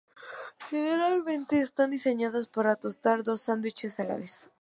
[0.71, 4.49] Generalmente, están diseñadas para tostar dos sándwiches a la vez.